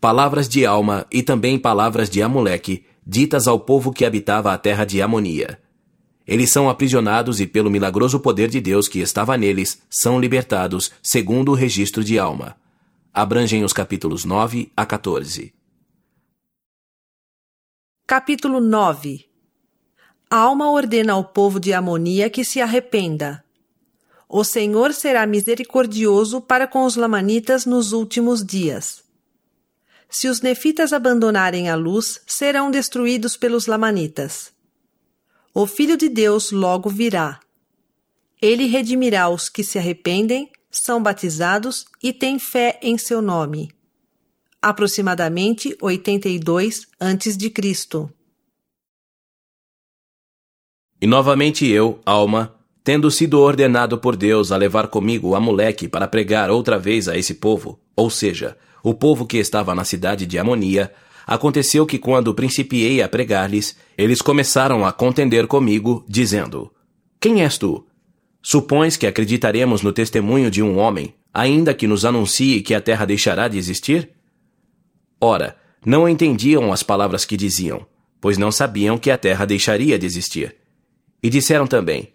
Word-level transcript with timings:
palavras 0.00 0.48
de 0.48 0.64
alma 0.64 1.06
e 1.12 1.22
também 1.22 1.58
palavras 1.58 2.08
de 2.08 2.22
Amuleque, 2.22 2.84
ditas 3.06 3.46
ao 3.46 3.60
povo 3.60 3.92
que 3.92 4.04
habitava 4.04 4.52
a 4.52 4.56
terra 4.56 4.84
de 4.84 5.02
Amonia. 5.02 5.60
Eles 6.26 6.50
são 6.50 6.70
aprisionados 6.70 7.40
e, 7.40 7.46
pelo 7.46 7.70
milagroso 7.70 8.18
poder 8.20 8.48
de 8.48 8.60
Deus 8.60 8.88
que 8.88 9.00
estava 9.00 9.36
neles, 9.36 9.82
são 9.90 10.18
libertados, 10.18 10.90
segundo 11.02 11.50
o 11.50 11.54
registro 11.54 12.02
de 12.02 12.18
alma. 12.18 12.56
Abrangem 13.12 13.64
os 13.64 13.72
capítulos 13.72 14.24
9 14.24 14.72
a 14.76 14.86
14. 14.86 15.52
Capítulo 18.06 18.60
9 18.60 19.26
Alma 20.30 20.70
ordena 20.70 21.12
ao 21.14 21.24
povo 21.24 21.58
de 21.58 21.72
Amonia 21.72 22.30
que 22.30 22.44
se 22.44 22.60
arrependa. 22.60 23.44
O 24.28 24.44
Senhor 24.44 24.94
será 24.94 25.26
misericordioso 25.26 26.40
para 26.40 26.68
com 26.68 26.84
os 26.84 26.94
Lamanitas 26.94 27.66
nos 27.66 27.92
últimos 27.92 28.44
dias. 28.44 29.09
Se 30.10 30.28
os 30.28 30.40
nefitas 30.40 30.92
abandonarem 30.92 31.70
a 31.70 31.76
luz, 31.76 32.20
serão 32.26 32.70
destruídos 32.70 33.36
pelos 33.36 33.66
Lamanitas. 33.66 34.52
O 35.54 35.66
Filho 35.66 35.96
de 35.96 36.08
Deus 36.08 36.50
logo 36.50 36.90
virá. 36.90 37.38
Ele 38.42 38.66
redimirá 38.66 39.28
os 39.28 39.48
que 39.48 39.62
se 39.62 39.78
arrependem, 39.78 40.50
são 40.70 41.00
batizados 41.00 41.86
e 42.02 42.12
têm 42.12 42.38
fé 42.38 42.78
em 42.82 42.98
seu 42.98 43.22
nome. 43.22 43.70
Aproximadamente 44.60 45.76
82 45.80 46.88
a.C. 46.98 47.52
E 51.00 51.06
novamente 51.06 51.66
eu, 51.66 52.00
Alma, 52.04 52.54
tendo 52.82 53.10
sido 53.10 53.40
ordenado 53.40 53.96
por 53.98 54.16
Deus 54.16 54.50
a 54.52 54.56
levar 54.56 54.88
comigo 54.88 55.34
a 55.34 55.40
moleque 55.40 55.88
para 55.88 56.08
pregar 56.08 56.50
outra 56.50 56.78
vez 56.78 57.08
a 57.08 57.16
esse 57.16 57.34
povo, 57.34 57.80
ou 57.96 58.10
seja, 58.10 58.58
o 58.82 58.94
povo 58.94 59.26
que 59.26 59.38
estava 59.38 59.74
na 59.74 59.84
cidade 59.84 60.26
de 60.26 60.38
Amonia, 60.38 60.92
Aconteceu 61.30 61.86
que 61.86 61.96
quando 61.96 62.34
principiei 62.34 63.00
a 63.00 63.08
pregar-lhes, 63.08 63.76
eles 63.96 64.20
começaram 64.20 64.84
a 64.84 64.92
contender 64.92 65.46
comigo, 65.46 66.04
dizendo: 66.08 66.72
Quem 67.20 67.44
és 67.44 67.56
tu? 67.56 67.86
Supões 68.42 68.96
que 68.96 69.06
acreditaremos 69.06 69.80
no 69.80 69.92
testemunho 69.92 70.50
de 70.50 70.60
um 70.60 70.76
homem, 70.76 71.14
ainda 71.32 71.72
que 71.72 71.86
nos 71.86 72.04
anuncie 72.04 72.62
que 72.62 72.74
a 72.74 72.80
terra 72.80 73.04
deixará 73.04 73.46
de 73.46 73.58
existir? 73.58 74.10
Ora, 75.20 75.56
não 75.86 76.08
entendiam 76.08 76.72
as 76.72 76.82
palavras 76.82 77.24
que 77.24 77.36
diziam, 77.36 77.86
pois 78.20 78.36
não 78.36 78.50
sabiam 78.50 78.98
que 78.98 79.08
a 79.08 79.16
terra 79.16 79.44
deixaria 79.44 79.96
de 79.96 80.06
existir. 80.06 80.56
E 81.22 81.30
disseram 81.30 81.66
também: 81.66 82.12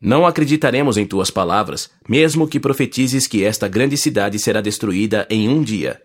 Não 0.00 0.26
acreditaremos 0.26 0.96
em 0.96 1.06
tuas 1.06 1.30
palavras, 1.30 1.90
mesmo 2.08 2.46
que 2.46 2.60
profetizes 2.60 3.26
que 3.26 3.44
esta 3.44 3.68
grande 3.68 3.96
cidade 3.96 4.38
será 4.38 4.60
destruída 4.60 5.26
em 5.30 5.48
um 5.48 5.62
dia. 5.62 6.02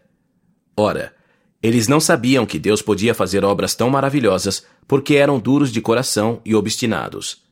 Ora, 0.75 1.13
eles 1.61 1.87
não 1.87 1.99
sabiam 1.99 2.45
que 2.45 2.57
Deus 2.57 2.81
podia 2.81 3.13
fazer 3.13 3.43
obras 3.43 3.75
tão 3.75 3.89
maravilhosas 3.89 4.65
porque 4.87 5.15
eram 5.15 5.39
duros 5.39 5.71
de 5.71 5.81
coração 5.81 6.41
e 6.45 6.55
obstinados. 6.55 7.43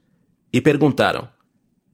E 0.51 0.61
perguntaram: 0.61 1.27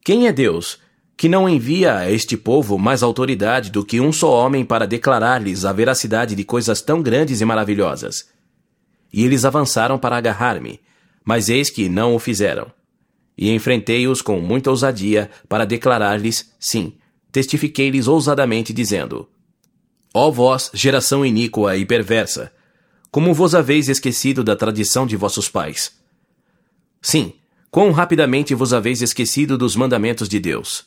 Quem 0.05 0.27
é 0.27 0.31
Deus 0.31 0.79
que 1.17 1.27
não 1.29 1.47
envia 1.47 1.97
a 1.97 2.11
este 2.11 2.37
povo 2.37 2.77
mais 2.77 3.01
autoridade 3.01 3.71
do 3.71 3.85
que 3.85 3.99
um 3.99 4.11
só 4.11 4.31
homem 4.31 4.63
para 4.65 4.87
declarar-lhes 4.87 5.65
a 5.65 5.73
veracidade 5.73 6.35
de 6.35 6.43
coisas 6.43 6.81
tão 6.81 7.01
grandes 7.01 7.41
e 7.41 7.45
maravilhosas? 7.45 8.29
E 9.11 9.23
eles 9.23 9.45
avançaram 9.45 9.97
para 9.97 10.17
agarrar-me, 10.17 10.79
mas 11.23 11.49
eis 11.49 11.69
que 11.69 11.89
não 11.89 12.15
o 12.15 12.19
fizeram. 12.19 12.71
E 13.37 13.51
enfrentei-os 13.51 14.21
com 14.21 14.39
muita 14.39 14.69
ousadia 14.69 15.29
para 15.49 15.65
declarar-lhes, 15.65 16.51
sim, 16.59 16.93
testifiquei-lhes 17.31 18.07
ousadamente, 18.07 18.71
dizendo: 18.71 19.27
Ó 20.13 20.29
vós, 20.29 20.69
geração 20.73 21.25
iníqua 21.25 21.75
e 21.75 21.85
perversa, 21.85 22.51
como 23.09 23.33
vos 23.33 23.55
haveis 23.55 23.89
esquecido 23.89 24.43
da 24.43 24.55
tradição 24.55 25.05
de 25.05 25.15
vossos 25.15 25.49
pais? 25.49 25.91
Sim, 27.01 27.33
quão 27.69 27.91
rapidamente 27.91 28.53
vos 28.53 28.73
haveis 28.73 29.01
esquecido 29.01 29.57
dos 29.57 29.75
mandamentos 29.75 30.29
de 30.29 30.39
Deus. 30.39 30.85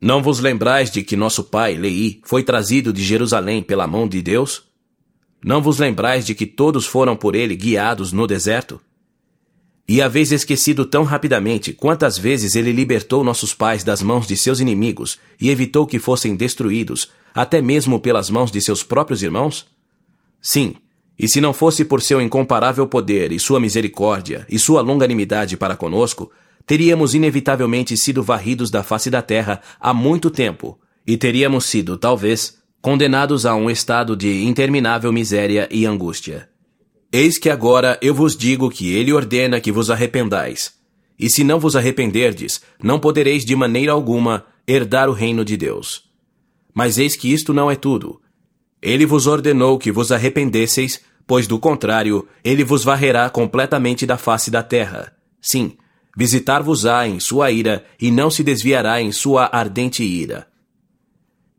Não 0.00 0.22
vos 0.22 0.38
lembrais 0.38 0.92
de 0.92 1.02
que 1.02 1.16
nosso 1.16 1.42
pai, 1.42 1.74
Lei, 1.74 2.20
foi 2.24 2.44
trazido 2.44 2.92
de 2.92 3.02
Jerusalém 3.02 3.62
pela 3.62 3.86
mão 3.86 4.08
de 4.08 4.22
Deus? 4.22 4.62
Não 5.44 5.60
vos 5.60 5.78
lembrais 5.78 6.24
de 6.24 6.36
que 6.36 6.46
todos 6.46 6.86
foram 6.86 7.16
por 7.16 7.34
ele 7.34 7.56
guiados 7.56 8.12
no 8.12 8.26
deserto? 8.26 8.80
E 9.88 10.02
haveis 10.02 10.32
esquecido 10.32 10.84
tão 10.84 11.02
rapidamente 11.02 11.72
quantas 11.72 12.18
vezes 12.18 12.54
ele 12.54 12.72
libertou 12.72 13.24
nossos 13.24 13.54
pais 13.54 13.82
das 13.82 14.02
mãos 14.02 14.26
de 14.26 14.36
seus 14.36 14.60
inimigos 14.60 15.18
e 15.40 15.48
evitou 15.48 15.86
que 15.86 15.98
fossem 15.98 16.36
destruídos, 16.36 17.10
até 17.34 17.62
mesmo 17.62 17.98
pelas 17.98 18.28
mãos 18.28 18.50
de 18.50 18.60
seus 18.60 18.82
próprios 18.82 19.22
irmãos? 19.22 19.66
Sim, 20.42 20.74
e 21.18 21.26
se 21.26 21.40
não 21.40 21.54
fosse 21.54 21.86
por 21.86 22.02
seu 22.02 22.20
incomparável 22.20 22.86
poder 22.86 23.32
e 23.32 23.40
sua 23.40 23.58
misericórdia 23.58 24.46
e 24.50 24.58
sua 24.58 24.82
longanimidade 24.82 25.56
para 25.56 25.74
conosco, 25.74 26.30
teríamos 26.66 27.14
inevitavelmente 27.14 27.96
sido 27.96 28.22
varridos 28.22 28.70
da 28.70 28.82
face 28.82 29.08
da 29.08 29.22
terra 29.22 29.62
há 29.80 29.94
muito 29.94 30.30
tempo, 30.30 30.78
e 31.06 31.16
teríamos 31.16 31.64
sido, 31.64 31.96
talvez, 31.96 32.58
condenados 32.82 33.46
a 33.46 33.54
um 33.54 33.70
estado 33.70 34.14
de 34.14 34.44
interminável 34.44 35.10
miséria 35.10 35.66
e 35.70 35.86
angústia. 35.86 36.46
Eis 37.10 37.38
que 37.38 37.48
agora 37.48 37.98
eu 38.02 38.14
vos 38.14 38.36
digo 38.36 38.68
que 38.68 38.94
ele 38.94 39.14
ordena 39.14 39.60
que 39.60 39.72
vos 39.72 39.90
arrependais. 39.90 40.74
E 41.18 41.30
se 41.30 41.42
não 41.42 41.58
vos 41.58 41.74
arrependerdes, 41.74 42.60
não 42.82 43.00
podereis 43.00 43.46
de 43.46 43.56
maneira 43.56 43.92
alguma 43.92 44.44
herdar 44.66 45.08
o 45.08 45.14
reino 45.14 45.42
de 45.42 45.56
Deus. 45.56 46.04
Mas 46.74 46.98
eis 46.98 47.16
que 47.16 47.32
isto 47.32 47.54
não 47.54 47.70
é 47.70 47.74
tudo. 47.74 48.20
Ele 48.82 49.06
vos 49.06 49.26
ordenou 49.26 49.78
que 49.78 49.90
vos 49.90 50.12
arrependesseis, 50.12 51.00
pois 51.26 51.46
do 51.46 51.58
contrário, 51.58 52.28
ele 52.44 52.62
vos 52.62 52.84
varrerá 52.84 53.28
completamente 53.30 54.04
da 54.04 54.18
face 54.18 54.50
da 54.50 54.62
terra. 54.62 55.16
Sim, 55.40 55.78
visitar-vos-á 56.14 57.08
em 57.08 57.18
sua 57.18 57.50
ira 57.50 57.86
e 57.98 58.10
não 58.10 58.30
se 58.30 58.44
desviará 58.44 59.00
em 59.00 59.12
sua 59.12 59.48
ardente 59.50 60.04
ira. 60.04 60.46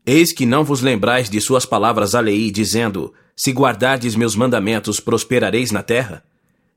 Eis 0.06 0.32
que 0.32 0.46
não 0.46 0.64
vos 0.64 0.82
lembrais 0.82 1.30
de 1.30 1.42
suas 1.42 1.66
palavras 1.66 2.14
a 2.14 2.20
lei, 2.20 2.52
dizendo: 2.52 3.14
se 3.40 3.54
guardardes 3.54 4.18
meus 4.18 4.36
mandamentos, 4.36 5.00
prosperareis 5.00 5.72
na 5.72 5.82
terra? 5.82 6.22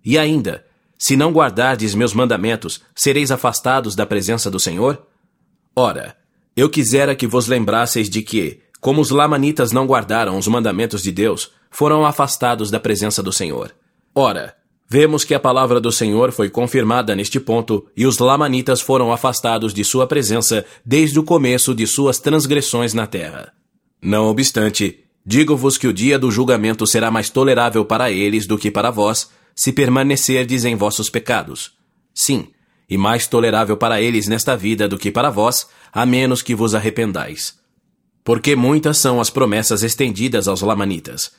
E 0.05 0.17
ainda, 0.17 0.65
se 0.97 1.17
não 1.17 1.33
guardardes 1.33 1.93
meus 1.93 2.15
mandamentos, 2.15 2.81
sereis 2.95 3.33
afastados 3.33 3.97
da 3.97 4.07
presença 4.07 4.49
do 4.49 4.61
Senhor? 4.61 5.05
Ora, 5.75 6.17
eu 6.57 6.71
quisera 6.71 7.17
que 7.17 7.27
vos 7.27 7.49
lembrasseis 7.49 8.09
de 8.09 8.23
que, 8.23 8.61
como 8.81 9.01
os 9.01 9.11
lamanitas 9.11 9.73
não 9.73 9.89
guardaram 9.89 10.39
os 10.39 10.47
mandamentos 10.47 11.03
de 11.03 11.11
Deus, 11.11 11.51
foram 11.69 12.07
afastados 12.07 12.71
da 12.71 12.79
presença 12.79 13.25
do 13.25 13.33
Senhor. 13.33 13.75
Ora, 14.15 14.55
vemos 14.89 15.25
que 15.25 15.35
a 15.35 15.41
palavra 15.41 15.81
do 15.81 15.91
Senhor 15.91 16.31
foi 16.31 16.49
confirmada 16.49 17.17
neste 17.17 17.41
ponto 17.41 17.89
e 17.97 18.07
os 18.07 18.19
lamanitas 18.19 18.81
foram 18.81 19.13
afastados 19.13 19.75
de 19.75 19.83
sua 19.83 20.07
presença 20.07 20.65
desde 20.87 21.19
o 21.19 21.25
começo 21.25 21.75
de 21.75 21.89
suas 21.89 22.21
transgressões 22.21 22.95
na 22.95 23.09
terra. 23.09 23.53
Não 24.01 24.27
obstante, 24.27 25.02
Digo-vos 25.25 25.79
que 25.79 25.87
o 25.87 25.93
dia 25.93 26.19
do 26.19 26.33
julgamento 26.33 26.85
será 26.85 27.09
mais 27.09 27.31
tolerável 27.31 27.85
para 27.85 28.11
eles 28.11 28.45
do 28.45 28.59
que 28.59 28.73
para 28.73 28.91
vós, 28.91 29.31
se 29.55 29.73
permanecerdes 29.73 30.65
em 30.65 30.75
vossos 30.75 31.09
pecados. 31.09 31.73
Sim, 32.13 32.49
e 32.91 32.99
mais 32.99 33.29
tolerável 33.29 33.77
para 33.77 34.03
eles 34.03 34.27
nesta 34.27 34.57
vida 34.57 34.89
do 34.89 34.99
que 34.99 35.13
para 35.13 35.31
vós, 35.31 35.69
a 35.93 36.05
menos 36.05 36.43
que 36.43 36.57
vos 36.57 36.75
arrependais. 36.75 37.57
Porque 38.25 38.57
muitas 38.57 38.99
são 38.99 39.21
as 39.21 39.31
promessas 39.31 39.85
estendidas 39.85 40.49
aos 40.49 40.61
Lamanitas, 40.61 41.31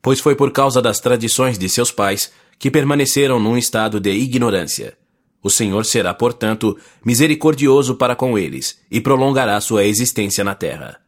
pois 0.00 0.20
foi 0.20 0.36
por 0.36 0.52
causa 0.52 0.80
das 0.80 1.00
tradições 1.00 1.58
de 1.58 1.68
seus 1.68 1.90
pais 1.90 2.32
que 2.60 2.70
permaneceram 2.70 3.40
num 3.40 3.56
estado 3.56 3.98
de 3.98 4.12
ignorância. 4.12 4.96
O 5.42 5.50
Senhor 5.50 5.84
será, 5.84 6.14
portanto, 6.14 6.78
misericordioso 7.04 7.96
para 7.96 8.14
com 8.14 8.38
eles 8.38 8.80
e 8.88 9.00
prolongará 9.00 9.60
sua 9.60 9.84
existência 9.84 10.44
na 10.44 10.54
terra 10.54 11.02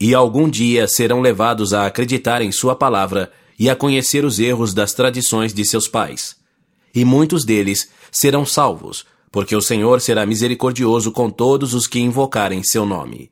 e 0.00 0.14
algum 0.14 0.48
dia 0.48 0.88
serão 0.88 1.20
levados 1.20 1.74
a 1.74 1.84
acreditar 1.84 2.40
em 2.40 2.50
Sua 2.50 2.74
palavra 2.74 3.30
e 3.58 3.68
a 3.68 3.76
conhecer 3.76 4.24
os 4.24 4.38
erros 4.38 4.72
das 4.72 4.94
tradições 4.94 5.52
de 5.52 5.64
seus 5.66 5.86
pais. 5.86 6.36
E 6.94 7.04
muitos 7.04 7.44
deles 7.44 7.90
serão 8.10 8.46
salvos, 8.46 9.04
porque 9.30 9.54
o 9.54 9.60
Senhor 9.60 10.00
será 10.00 10.24
misericordioso 10.24 11.12
com 11.12 11.28
todos 11.28 11.74
os 11.74 11.86
que 11.86 12.00
invocarem 12.00 12.62
seu 12.62 12.86
nome. 12.86 13.30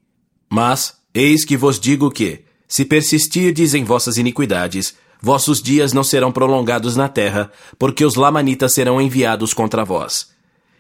Mas, 0.51 0.95
eis 1.15 1.45
que 1.45 1.57
vos 1.57 1.81
digo 1.81 2.11
que, 2.11 2.45
se 2.69 2.85
persistirdes 2.85 3.73
em 3.73 3.83
vossas 3.83 4.19
iniquidades, 4.19 4.95
vossos 5.21 5.63
dias 5.63 5.95
não 5.95 6.05
serão 6.05 6.31
prolongados 6.31 6.95
na 6.95 7.09
terra, 7.09 7.51
porque 7.79 8.05
os 8.05 8.15
Lamanitas 8.15 8.75
serão 8.75 9.01
enviados 9.01 9.55
contra 9.55 9.85
vós. 9.85 10.29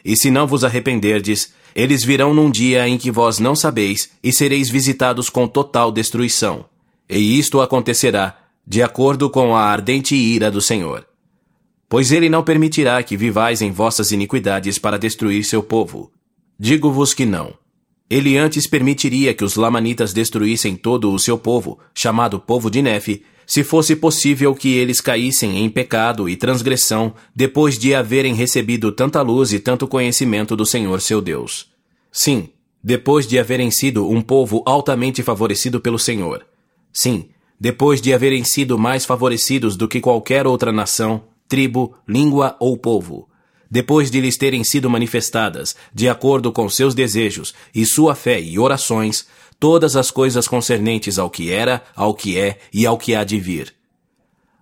E 0.04 0.16
se 0.16 0.30
não 0.30 0.46
vos 0.46 0.62
arrependerdes, 0.62 1.52
eles 1.78 2.04
virão 2.04 2.34
num 2.34 2.50
dia 2.50 2.88
em 2.88 2.98
que 2.98 3.08
vós 3.08 3.38
não 3.38 3.54
sabeis, 3.54 4.10
e 4.20 4.32
sereis 4.32 4.68
visitados 4.68 5.30
com 5.30 5.46
total 5.46 5.92
destruição. 5.92 6.64
E 7.08 7.38
isto 7.38 7.60
acontecerá, 7.60 8.36
de 8.66 8.82
acordo 8.82 9.30
com 9.30 9.54
a 9.54 9.62
ardente 9.62 10.16
ira 10.16 10.50
do 10.50 10.60
Senhor. 10.60 11.06
Pois 11.88 12.10
ele 12.10 12.28
não 12.28 12.42
permitirá 12.42 13.00
que 13.04 13.16
vivais 13.16 13.62
em 13.62 13.70
vossas 13.70 14.10
iniquidades 14.10 14.76
para 14.76 14.98
destruir 14.98 15.44
seu 15.44 15.62
povo. 15.62 16.10
Digo-vos 16.58 17.14
que 17.14 17.24
não. 17.24 17.54
Ele 18.10 18.36
antes 18.36 18.66
permitiria 18.66 19.32
que 19.32 19.44
os 19.44 19.54
Lamanitas 19.54 20.12
destruíssem 20.12 20.74
todo 20.74 21.12
o 21.12 21.18
seu 21.18 21.38
povo, 21.38 21.78
chamado 21.94 22.40
povo 22.40 22.68
de 22.68 22.82
Nefe, 22.82 23.22
se 23.48 23.64
fosse 23.64 23.96
possível 23.96 24.54
que 24.54 24.74
eles 24.74 25.00
caíssem 25.00 25.64
em 25.64 25.70
pecado 25.70 26.28
e 26.28 26.36
transgressão 26.36 27.14
depois 27.34 27.78
de 27.78 27.94
haverem 27.94 28.34
recebido 28.34 28.92
tanta 28.92 29.22
luz 29.22 29.54
e 29.54 29.58
tanto 29.58 29.88
conhecimento 29.88 30.54
do 30.54 30.66
Senhor 30.66 31.00
seu 31.00 31.22
Deus. 31.22 31.66
Sim, 32.12 32.50
depois 32.84 33.26
de 33.26 33.38
haverem 33.38 33.70
sido 33.70 34.06
um 34.06 34.20
povo 34.20 34.62
altamente 34.66 35.22
favorecido 35.22 35.80
pelo 35.80 35.98
Senhor. 35.98 36.44
Sim, 36.92 37.30
depois 37.58 38.02
de 38.02 38.12
haverem 38.12 38.44
sido 38.44 38.78
mais 38.78 39.06
favorecidos 39.06 39.78
do 39.78 39.88
que 39.88 39.98
qualquer 39.98 40.46
outra 40.46 40.70
nação, 40.70 41.24
tribo, 41.48 41.94
língua 42.06 42.54
ou 42.60 42.76
povo. 42.76 43.30
Depois 43.70 44.10
de 44.10 44.20
lhes 44.20 44.36
terem 44.36 44.62
sido 44.62 44.90
manifestadas, 44.90 45.74
de 45.92 46.06
acordo 46.06 46.52
com 46.52 46.68
seus 46.68 46.94
desejos 46.94 47.54
e 47.74 47.86
sua 47.86 48.14
fé 48.14 48.40
e 48.40 48.58
orações, 48.58 49.26
todas 49.58 49.96
as 49.96 50.10
coisas 50.10 50.46
concernentes 50.46 51.18
ao 51.18 51.28
que 51.28 51.50
era, 51.50 51.82
ao 51.94 52.14
que 52.14 52.38
é 52.38 52.58
e 52.72 52.86
ao 52.86 52.96
que 52.96 53.14
há 53.14 53.24
de 53.24 53.38
vir. 53.38 53.74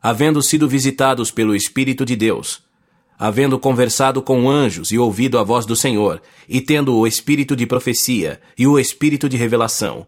Havendo 0.02 0.42
sido 0.42 0.68
visitados 0.68 1.30
pelo 1.30 1.54
Espírito 1.54 2.04
de 2.04 2.16
Deus, 2.16 2.62
havendo 3.18 3.58
conversado 3.58 4.20
com 4.22 4.48
anjos 4.48 4.92
e 4.92 4.98
ouvido 4.98 5.38
a 5.38 5.42
voz 5.42 5.64
do 5.66 5.74
Senhor, 5.74 6.22
e 6.48 6.60
tendo 6.60 6.94
o 6.94 7.06
espírito 7.06 7.56
de 7.56 7.66
profecia 7.66 8.40
e 8.58 8.66
o 8.66 8.78
espírito 8.78 9.28
de 9.28 9.36
revelação, 9.36 10.06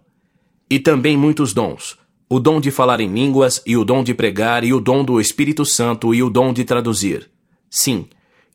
e 0.71 0.79
também 0.79 1.17
muitos 1.17 1.55
dons, 1.55 1.97
o 2.29 2.39
dom 2.39 2.61
de 2.61 2.71
falar 2.71 3.01
em 3.01 3.09
línguas, 3.09 3.63
e 3.65 3.77
o 3.77 3.85
dom 3.85 4.05
de 4.05 4.13
pregar, 4.13 4.63
e 4.63 4.75
o 4.75 4.81
dom 4.81 5.03
do 5.03 5.19
Espírito 5.19 5.65
Santo, 5.65 6.15
e 6.15 6.23
o 6.23 6.29
dom 6.29 6.53
de 6.53 6.63
traduzir. 6.63 7.31
Sim, 7.71 8.07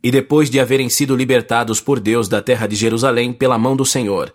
e 0.03 0.11
depois 0.11 0.49
de 0.49 0.59
haverem 0.59 0.89
sido 0.89 1.15
libertados 1.15 1.81
por 1.81 1.99
Deus 1.99 2.27
da 2.27 2.41
terra 2.41 2.67
de 2.67 2.75
Jerusalém 2.75 3.33
pela 3.33 3.57
mão 3.57 3.75
do 3.75 3.83
Senhor, 3.83 4.33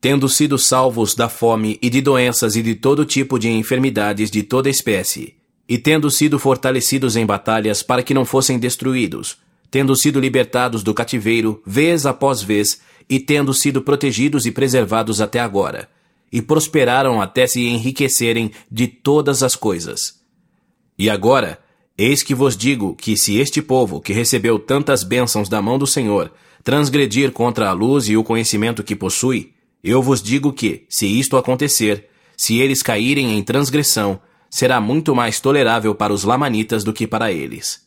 tendo 0.00 0.28
sido 0.28 0.58
salvos 0.58 1.14
da 1.14 1.28
fome 1.28 1.78
e 1.82 1.90
de 1.90 2.00
doenças 2.00 2.56
e 2.56 2.62
de 2.62 2.74
todo 2.74 3.04
tipo 3.04 3.38
de 3.38 3.48
enfermidades 3.48 4.30
de 4.30 4.42
toda 4.42 4.70
espécie, 4.70 5.34
e 5.68 5.76
tendo 5.76 6.10
sido 6.10 6.38
fortalecidos 6.38 7.16
em 7.16 7.26
batalhas 7.26 7.82
para 7.82 8.02
que 8.02 8.14
não 8.14 8.24
fossem 8.24 8.58
destruídos, 8.58 9.38
tendo 9.70 9.94
sido 9.96 10.20
libertados 10.20 10.82
do 10.82 10.94
cativeiro 10.94 11.62
vez 11.66 12.06
após 12.06 12.42
vez, 12.42 12.80
e 13.08 13.18
tendo 13.18 13.54
sido 13.54 13.82
protegidos 13.82 14.46
e 14.46 14.50
preservados 14.50 15.20
até 15.20 15.40
agora 15.40 15.88
e 16.30 16.42
prosperaram 16.42 17.20
até 17.20 17.46
se 17.46 17.64
enriquecerem 17.66 18.50
de 18.70 18.86
todas 18.86 19.42
as 19.42 19.56
coisas. 19.56 20.20
E 20.98 21.08
agora, 21.08 21.58
eis 21.96 22.22
que 22.22 22.34
vos 22.34 22.56
digo 22.56 22.94
que 22.94 23.16
se 23.16 23.38
este 23.38 23.62
povo, 23.62 24.00
que 24.00 24.12
recebeu 24.12 24.58
tantas 24.58 25.02
bênçãos 25.02 25.48
da 25.48 25.62
mão 25.62 25.78
do 25.78 25.86
Senhor, 25.86 26.32
transgredir 26.62 27.32
contra 27.32 27.68
a 27.68 27.72
luz 27.72 28.08
e 28.08 28.16
o 28.16 28.24
conhecimento 28.24 28.82
que 28.82 28.96
possui, 28.96 29.52
eu 29.82 30.02
vos 30.02 30.22
digo 30.22 30.52
que, 30.52 30.86
se 30.88 31.06
isto 31.06 31.36
acontecer, 31.36 32.08
se 32.36 32.58
eles 32.58 32.82
caírem 32.82 33.36
em 33.36 33.42
transgressão, 33.42 34.20
será 34.50 34.80
muito 34.80 35.14
mais 35.14 35.40
tolerável 35.40 35.94
para 35.94 36.12
os 36.12 36.24
Lamanitas 36.24 36.84
do 36.84 36.92
que 36.92 37.06
para 37.06 37.32
eles. 37.32 37.86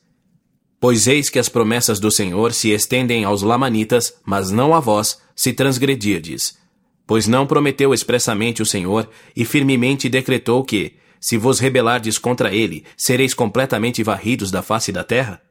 Pois 0.79 1.07
eis 1.07 1.29
que 1.29 1.39
as 1.39 1.49
promessas 1.49 1.99
do 1.99 2.09
Senhor 2.09 2.53
se 2.53 2.71
estendem 2.71 3.23
aos 3.23 3.41
Lamanitas, 3.41 4.13
mas 4.25 4.51
não 4.51 4.73
a 4.73 4.79
vós, 4.79 5.19
se 5.35 5.53
transgredirdes 5.53 6.59
Pois 7.11 7.27
não 7.27 7.45
prometeu 7.45 7.93
expressamente 7.93 8.61
o 8.61 8.65
Senhor 8.65 9.09
e 9.35 9.43
firmemente 9.43 10.07
decretou 10.07 10.63
que, 10.63 10.93
se 11.19 11.37
vos 11.37 11.59
rebelardes 11.59 12.17
contra 12.17 12.55
ele, 12.55 12.85
sereis 12.95 13.33
completamente 13.33 14.01
varridos 14.01 14.49
da 14.49 14.61
face 14.61 14.93
da 14.93 15.03
terra? 15.03 15.41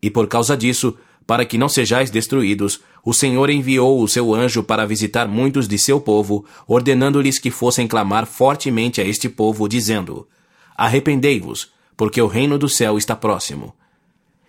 E 0.00 0.08
por 0.08 0.28
causa 0.28 0.56
disso, 0.56 0.96
para 1.26 1.44
que 1.44 1.58
não 1.58 1.68
sejais 1.68 2.10
destruídos, 2.10 2.80
o 3.04 3.12
Senhor 3.12 3.50
enviou 3.50 4.00
o 4.00 4.08
seu 4.08 4.32
anjo 4.32 4.62
para 4.62 4.86
visitar 4.86 5.26
muitos 5.26 5.66
de 5.66 5.78
seu 5.78 6.00
povo, 6.00 6.44
ordenando-lhes 6.66 7.38
que 7.38 7.50
fossem 7.50 7.88
clamar 7.88 8.26
fortemente 8.26 9.00
a 9.00 9.04
este 9.04 9.28
povo, 9.28 9.68
dizendo: 9.68 10.28
Arrependei-vos, 10.76 11.72
porque 11.96 12.20
o 12.22 12.26
reino 12.26 12.58
do 12.58 12.68
céu 12.68 12.96
está 12.96 13.16
próximo. 13.16 13.74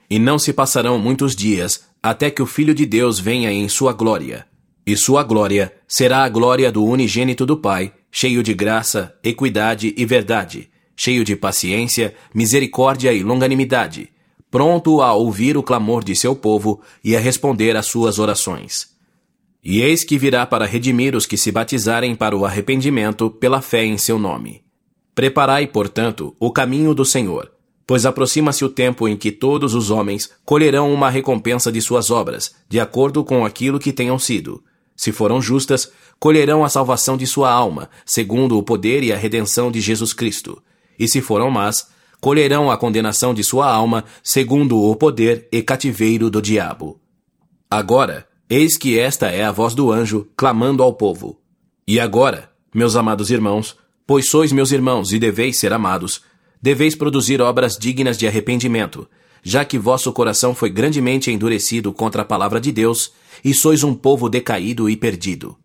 E 0.09 0.19
não 0.19 0.37
se 0.37 0.53
passarão 0.53 0.99
muitos 0.99 1.35
dias 1.35 1.85
até 2.01 2.29
que 2.29 2.41
o 2.41 2.45
Filho 2.45 2.73
de 2.73 2.85
Deus 2.85 3.19
venha 3.19 3.51
em 3.51 3.67
sua 3.67 3.91
glória. 3.91 4.45
E 4.85 4.95
sua 4.95 5.23
glória 5.23 5.73
será 5.87 6.23
a 6.23 6.29
glória 6.29 6.71
do 6.71 6.85
unigênito 6.85 7.45
do 7.45 7.57
Pai, 7.57 7.91
cheio 8.11 8.41
de 8.41 8.53
graça, 8.53 9.13
equidade 9.23 9.93
e 9.97 10.05
verdade, 10.05 10.69
cheio 10.95 11.25
de 11.25 11.35
paciência, 11.35 12.15
misericórdia 12.33 13.11
e 13.11 13.21
longanimidade, 13.21 14.09
pronto 14.49 15.01
a 15.01 15.13
ouvir 15.13 15.57
o 15.57 15.63
clamor 15.63 16.03
de 16.03 16.15
seu 16.15 16.35
povo 16.35 16.81
e 17.03 17.15
a 17.15 17.19
responder 17.19 17.75
às 17.75 17.87
suas 17.87 18.19
orações. 18.19 18.95
E 19.63 19.81
eis 19.81 20.03
que 20.03 20.17
virá 20.17 20.45
para 20.45 20.65
redimir 20.65 21.15
os 21.15 21.25
que 21.25 21.37
se 21.37 21.51
batizarem 21.51 22.15
para 22.15 22.35
o 22.35 22.45
arrependimento 22.45 23.29
pela 23.29 23.61
fé 23.61 23.83
em 23.83 23.97
seu 23.97 24.17
nome. 24.17 24.63
Preparai, 25.13 25.67
portanto, 25.67 26.35
o 26.39 26.51
caminho 26.51 26.93
do 26.93 27.03
Senhor, 27.03 27.51
pois 27.85 28.05
aproxima-se 28.05 28.63
o 28.63 28.69
tempo 28.69 29.07
em 29.07 29.17
que 29.17 29.31
todos 29.31 29.73
os 29.73 29.89
homens 29.89 30.29
colherão 30.45 30.93
uma 30.93 31.09
recompensa 31.09 31.71
de 31.71 31.81
suas 31.81 32.11
obras, 32.11 32.55
de 32.69 32.79
acordo 32.79 33.23
com 33.23 33.45
aquilo 33.45 33.79
que 33.79 33.91
tenham 33.91 34.17
sido 34.17 34.63
se 34.97 35.11
foram 35.11 35.39
justas, 35.39 35.91
colherão 36.19 36.65
a 36.65 36.69
salvação 36.69 37.15
de 37.15 37.27
sua 37.27 37.51
alma, 37.51 37.87
segundo 38.03 38.57
o 38.57 38.63
poder 38.63 39.03
e 39.03 39.13
a 39.13 39.15
redenção 39.15 39.71
de 39.71 39.79
Jesus 39.79 40.11
Cristo. 40.11 40.61
E 40.97 41.07
se 41.07 41.21
foram 41.21 41.51
más, 41.51 41.89
colherão 42.27 42.69
a 42.69 42.75
condenação 42.75 43.33
de 43.33 43.41
sua 43.41 43.71
alma, 43.71 44.03
segundo 44.21 44.77
o 44.81 44.93
poder 44.97 45.47
e 45.49 45.61
cativeiro 45.61 46.29
do 46.29 46.41
diabo. 46.41 46.99
Agora, 47.71 48.27
eis 48.49 48.75
que 48.75 48.99
esta 48.99 49.27
é 49.27 49.45
a 49.45 49.51
voz 49.53 49.73
do 49.73 49.93
anjo 49.93 50.27
clamando 50.35 50.83
ao 50.83 50.91
povo. 50.93 51.39
E 51.87 52.01
agora, 52.01 52.51
meus 52.75 52.97
amados 52.97 53.31
irmãos, 53.31 53.77
pois 54.05 54.29
sois 54.29 54.51
meus 54.51 54.73
irmãos 54.73 55.13
e 55.13 55.19
deveis 55.19 55.57
ser 55.57 55.71
amados, 55.71 56.21
deveis 56.61 56.95
produzir 56.95 57.39
obras 57.39 57.77
dignas 57.77 58.17
de 58.17 58.27
arrependimento, 58.27 59.09
já 59.41 59.63
que 59.63 59.79
vosso 59.79 60.11
coração 60.11 60.53
foi 60.53 60.69
grandemente 60.69 61.31
endurecido 61.31 61.93
contra 61.93 62.23
a 62.23 62.25
palavra 62.25 62.59
de 62.59 62.73
Deus, 62.73 63.13
e 63.41 63.53
sois 63.53 63.85
um 63.85 63.95
povo 63.95 64.27
decaído 64.27 64.89
e 64.89 64.97
perdido. 64.97 65.57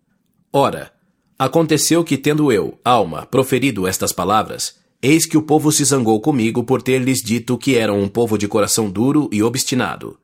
Ora, 0.53 0.93
aconteceu 1.37 2.05
que, 2.05 2.17
tendo 2.17 2.53
eu, 2.53 2.79
alma, 2.85 3.27
proferido 3.27 3.85
estas 3.85 4.13
palavras, 4.13 4.81
eis 5.03 5.27
que 5.27 5.37
o 5.37 5.43
povo 5.43 5.73
se 5.73 5.85
zangou 5.85 6.21
comigo 6.21 6.63
por 6.63 6.81
ter 6.81 7.01
lhes 7.01 7.19
dito 7.19 7.59
que 7.59 7.75
eram 7.75 8.01
um 8.01 8.09
povo 8.09 8.39
de 8.39 8.47
coração 8.47 8.89
duro 8.89 9.29
e 9.33 9.43
obstinado. 9.43 10.17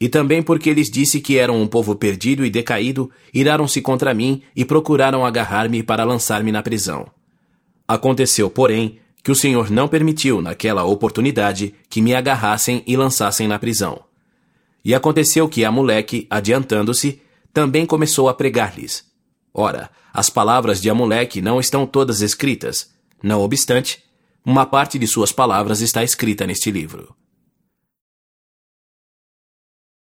E 0.00 0.08
também 0.08 0.42
porque 0.42 0.74
lhes 0.74 0.90
disse 0.90 1.20
que 1.20 1.38
eram 1.38 1.62
um 1.62 1.66
povo 1.66 1.94
perdido 1.94 2.44
e 2.44 2.50
decaído, 2.50 3.10
iraram-se 3.32 3.80
contra 3.80 4.12
mim 4.12 4.42
e 4.54 4.64
procuraram 4.64 5.24
agarrar-me 5.24 5.82
para 5.82 6.04
lançar-me 6.04 6.50
na 6.50 6.62
prisão. 6.62 7.06
Aconteceu, 7.88 8.50
porém, 8.50 8.98
que 9.22 9.30
o 9.30 9.34
Senhor 9.34 9.70
não 9.70 9.88
permitiu, 9.88 10.42
naquela 10.42 10.84
oportunidade, 10.84 11.74
que 11.88 12.02
me 12.02 12.14
agarrassem 12.14 12.82
e 12.86 12.96
lançassem 12.96 13.48
na 13.48 13.58
prisão. 13.58 14.02
E 14.84 14.94
aconteceu 14.94 15.48
que 15.48 15.64
Amuleque, 15.64 16.26
adiantando-se, 16.28 17.22
também 17.52 17.86
começou 17.86 18.28
a 18.28 18.34
pregar-lhes. 18.34 19.04
Ora, 19.54 19.90
as 20.12 20.28
palavras 20.28 20.80
de 20.80 20.90
Amuleque 20.90 21.40
não 21.40 21.58
estão 21.58 21.86
todas 21.86 22.20
escritas, 22.20 22.90
não 23.22 23.40
obstante, 23.40 24.05
uma 24.46 24.64
parte 24.64 24.96
de 24.96 25.08
suas 25.08 25.32
palavras 25.32 25.80
está 25.80 26.04
escrita 26.04 26.46
neste 26.46 26.70
livro. 26.70 27.16